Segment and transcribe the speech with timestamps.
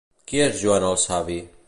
[0.31, 1.41] Qui és Joan el Savi?